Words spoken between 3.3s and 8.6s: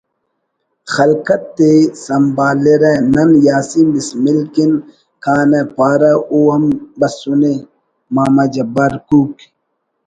یاسین بسمل کن کانہ پارہ او ہم بسنے ……ماما